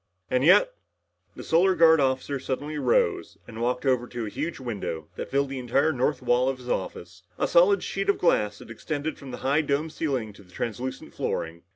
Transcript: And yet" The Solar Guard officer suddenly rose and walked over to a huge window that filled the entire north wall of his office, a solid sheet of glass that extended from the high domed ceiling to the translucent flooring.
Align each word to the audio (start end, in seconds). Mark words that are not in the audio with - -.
And 0.31 0.43
yet" 0.43 0.71
The 1.35 1.43
Solar 1.43 1.75
Guard 1.75 1.99
officer 1.99 2.39
suddenly 2.39 2.79
rose 2.79 3.37
and 3.47 3.61
walked 3.61 3.85
over 3.85 4.07
to 4.07 4.25
a 4.25 4.29
huge 4.29 4.59
window 4.59 5.09
that 5.15 5.29
filled 5.29 5.49
the 5.49 5.59
entire 5.59 5.93
north 5.93 6.23
wall 6.23 6.49
of 6.49 6.57
his 6.57 6.69
office, 6.69 7.21
a 7.37 7.47
solid 7.47 7.83
sheet 7.83 8.09
of 8.09 8.17
glass 8.17 8.57
that 8.57 8.71
extended 8.71 9.19
from 9.19 9.29
the 9.29 9.37
high 9.45 9.61
domed 9.61 9.91
ceiling 9.93 10.33
to 10.33 10.41
the 10.41 10.51
translucent 10.51 11.13
flooring. 11.13 11.61